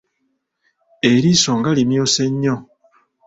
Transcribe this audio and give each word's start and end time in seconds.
Eriiso 1.09 1.51
nga 1.59 1.71
limyuse 1.77 2.23
nnyo? 2.31 2.55